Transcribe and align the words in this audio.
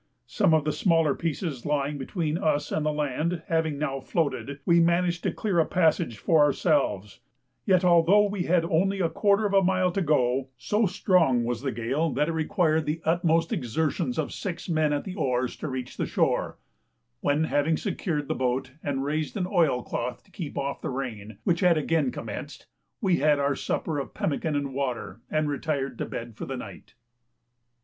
Some 0.25 0.55
of 0.55 0.65
the 0.65 0.71
smaller 0.71 1.13
pieces 1.13 1.63
lying 1.63 1.99
between 1.99 2.35
us 2.35 2.71
and 2.71 2.83
the 2.83 2.91
land 2.91 3.43
having 3.49 3.77
now 3.77 3.99
floated, 3.99 4.57
we 4.65 4.79
managed 4.79 5.21
to 5.21 5.31
clear 5.31 5.59
a 5.59 5.65
passage 5.67 6.17
for 6.17 6.41
ourselves; 6.43 7.19
yet 7.65 7.85
although 7.85 8.23
we 8.27 8.45
had 8.45 8.65
only 8.65 8.99
a 8.99 9.09
quarter 9.09 9.45
of 9.45 9.53
a 9.53 9.61
mile 9.63 9.91
to 9.91 10.01
go, 10.01 10.47
so 10.57 10.87
strong 10.87 11.43
was 11.45 11.61
the 11.61 11.71
gale 11.71 12.09
that 12.13 12.29
it 12.29 12.31
required 12.31 12.87
the 12.87 12.99
utmost 13.03 13.53
exertions 13.53 14.17
of 14.17 14.33
six 14.33 14.67
men 14.67 14.91
at 14.91 15.03
the 15.03 15.13
oars 15.13 15.55
to 15.57 15.67
reach 15.67 15.97
the 15.97 16.07
shore, 16.07 16.57
when, 17.19 17.43
having 17.43 17.77
secured 17.77 18.27
the 18.27 18.33
boat 18.33 18.71
and 18.83 19.03
raised 19.03 19.37
an 19.37 19.45
oilcloth 19.45 20.23
to 20.23 20.31
keep 20.31 20.57
off 20.57 20.81
the 20.81 20.89
rain, 20.89 21.37
which 21.43 21.59
had 21.59 21.77
again 21.77 22.09
commenced, 22.11 22.65
we 23.01 23.17
had 23.17 23.37
our 23.37 23.55
supper 23.55 23.99
of 23.99 24.15
pemmican 24.15 24.55
and 24.55 24.73
water, 24.73 25.21
and 25.29 25.47
retired 25.47 25.99
to 25.99 26.05
bed 26.07 26.35
for 26.35 26.45
the 26.47 26.57
night. 26.57 26.95